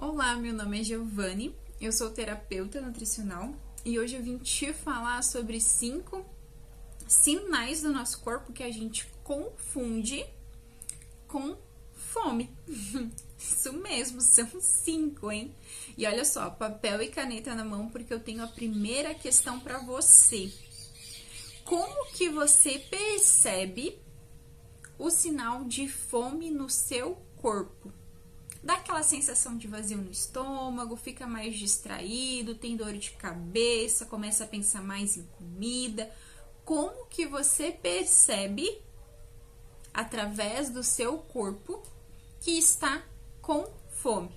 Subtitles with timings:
[0.00, 3.52] Olá, meu nome é Giovanni, eu sou terapeuta nutricional
[3.84, 6.24] e hoje eu vim te falar sobre cinco
[7.08, 10.24] sinais do nosso corpo que a gente confunde
[11.26, 11.58] com
[11.92, 12.48] fome.
[13.36, 15.52] Isso mesmo, são cinco, hein?
[15.96, 19.80] E olha só, papel e caneta na mão porque eu tenho a primeira questão para
[19.80, 20.48] você.
[21.64, 23.98] Como que você percebe
[24.96, 27.97] o sinal de fome no seu corpo?
[28.62, 34.44] Dá aquela sensação de vazio no estômago, fica mais distraído, tem dor de cabeça, começa
[34.44, 36.10] a pensar mais em comida.
[36.64, 38.78] Como que você percebe
[39.92, 41.82] através do seu corpo
[42.40, 43.02] que está
[43.40, 44.30] com fome?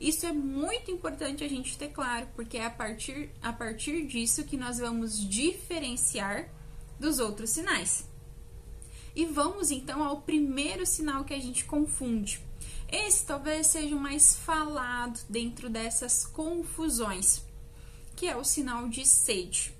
[0.00, 4.44] Isso é muito importante a gente ter claro, porque é a partir, a partir disso
[4.44, 6.48] que nós vamos diferenciar
[7.00, 8.08] dos outros sinais.
[9.18, 12.40] E vamos então ao primeiro sinal que a gente confunde,
[12.88, 17.42] esse talvez seja o mais falado dentro dessas confusões,
[18.14, 19.74] que é o sinal de sede.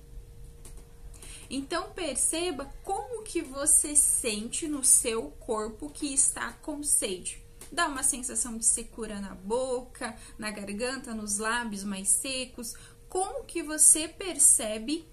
[1.49, 7.41] Então perceba como que você sente no seu corpo que está com sede.
[7.71, 12.75] Dá uma sensação de secura na boca, na garganta, nos lábios mais secos.
[13.09, 15.07] Como que você percebe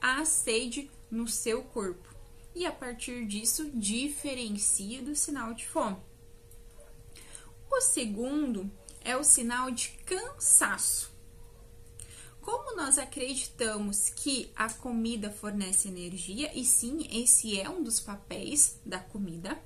[0.00, 2.17] a sede no seu corpo?
[2.58, 5.96] E a partir disso, diferencie do sinal de fome.
[7.70, 8.68] O segundo
[9.00, 11.08] é o sinal de cansaço.
[12.40, 18.80] Como nós acreditamos que a comida fornece energia, e sim, esse é um dos papéis
[18.84, 19.56] da comida,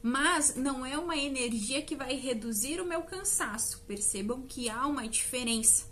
[0.00, 3.82] mas não é uma energia que vai reduzir o meu cansaço.
[3.84, 5.86] Percebam que há uma diferença.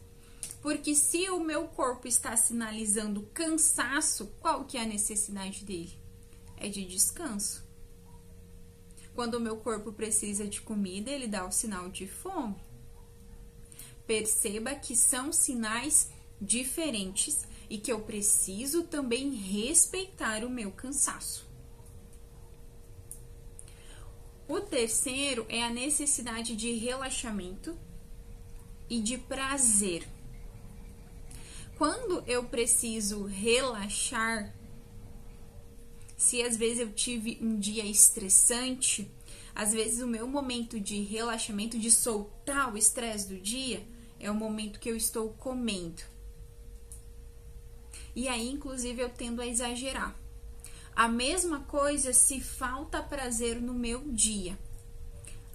[0.63, 6.00] Porque se o meu corpo está sinalizando cansaço, qual que é a necessidade dele?
[6.61, 7.69] É de descanso.
[9.15, 12.57] Quando o meu corpo precisa de comida, ele dá o sinal de fome.
[14.07, 21.49] Perceba que são sinais diferentes e que eu preciso também respeitar o meu cansaço.
[24.47, 27.79] O terceiro é a necessidade de relaxamento
[28.89, 30.07] e de prazer.
[31.79, 34.53] Quando eu preciso relaxar,
[36.21, 39.11] se às vezes eu tive um dia estressante,
[39.55, 43.83] às vezes o meu momento de relaxamento, de soltar o estresse do dia,
[44.19, 46.03] é o momento que eu estou comendo.
[48.15, 50.15] E aí, inclusive, eu tendo a exagerar.
[50.95, 54.59] A mesma coisa se falta prazer no meu dia.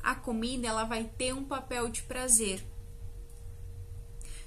[0.02, 2.66] A comida ela vai ter um papel de prazer,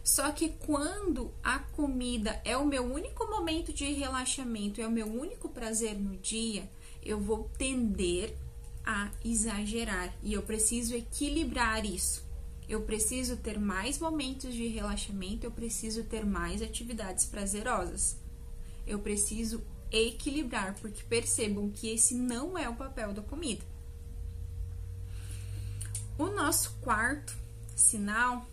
[0.09, 5.07] só que quando a comida é o meu único momento de relaxamento, é o meu
[5.07, 6.67] único prazer no dia,
[7.03, 8.35] eu vou tender
[8.83, 12.25] a exagerar e eu preciso equilibrar isso.
[12.67, 18.17] Eu preciso ter mais momentos de relaxamento, eu preciso ter mais atividades prazerosas.
[18.87, 23.63] Eu preciso equilibrar, porque percebam que esse não é o papel da comida.
[26.17, 27.37] O nosso quarto
[27.77, 28.47] sinal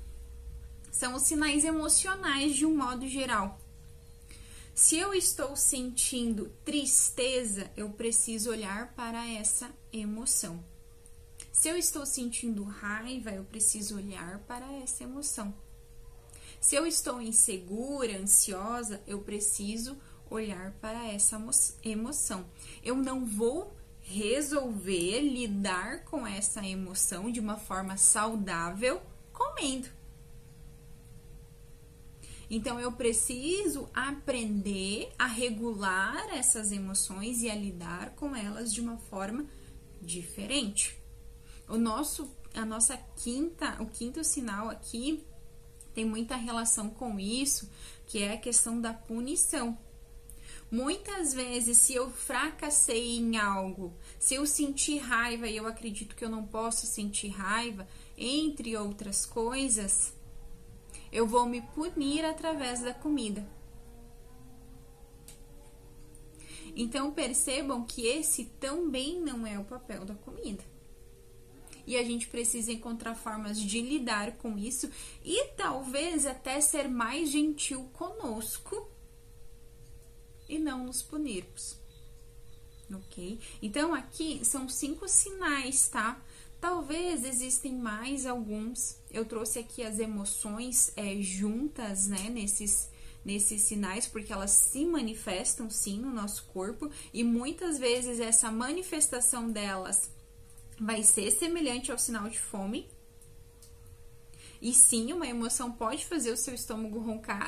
[0.96, 3.60] são os sinais emocionais de um modo geral.
[4.74, 10.64] Se eu estou sentindo tristeza, eu preciso olhar para essa emoção.
[11.52, 15.54] Se eu estou sentindo raiva, eu preciso olhar para essa emoção.
[16.62, 19.98] Se eu estou insegura, ansiosa, eu preciso
[20.30, 21.38] olhar para essa
[21.84, 22.46] emoção.
[22.82, 29.02] Eu não vou resolver lidar com essa emoção de uma forma saudável
[29.34, 29.95] comendo.
[32.50, 38.98] Então eu preciso aprender a regular essas emoções e a lidar com elas de uma
[38.98, 39.46] forma
[40.02, 40.98] diferente.
[41.68, 45.22] O nosso a nossa quinta, o quinto sinal aqui
[45.94, 47.70] tem muita relação com isso,
[48.08, 49.78] que é a questão da punição.
[50.72, 56.26] Muitas vezes, se eu fracassei em algo, se eu sentir raiva e eu acredito que
[56.26, 60.14] eu não posso sentir raiva, entre outras coisas,
[61.16, 63.48] eu vou me punir através da comida.
[66.76, 70.62] Então percebam que esse também não é o papel da comida.
[71.88, 74.92] E a gente precisa encontrar formas de lidar com isso
[75.24, 78.92] e talvez até ser mais gentil conosco
[80.50, 81.80] e não nos punirmos.
[82.94, 83.40] Ok?
[83.62, 86.22] Então aqui são cinco sinais, tá?
[86.68, 88.98] Talvez existem mais alguns.
[89.12, 92.90] Eu trouxe aqui as emoções é, juntas, né, nesses,
[93.24, 99.52] nesses sinais, porque elas se manifestam sim no nosso corpo e muitas vezes essa manifestação
[99.52, 100.10] delas
[100.82, 102.90] vai ser semelhante ao sinal de fome.
[104.60, 107.48] E sim, uma emoção pode fazer o seu estômago roncar.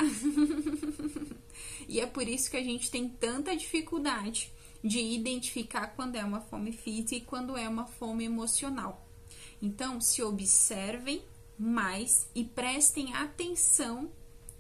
[1.90, 4.54] e é por isso que a gente tem tanta dificuldade
[4.84, 9.07] de identificar quando é uma fome física e quando é uma fome emocional.
[9.62, 11.24] Então, se observem
[11.58, 14.10] mais e prestem atenção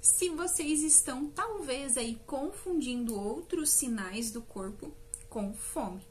[0.01, 4.91] se vocês estão talvez aí confundindo outros sinais do corpo
[5.29, 6.01] com fome.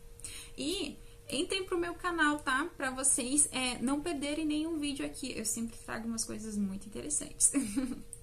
[0.56, 0.96] E
[1.30, 2.70] entrem pro meu canal, tá?
[2.76, 5.36] Para vocês é, não perderem nenhum vídeo aqui.
[5.36, 7.52] Eu sempre trago umas coisas muito interessantes.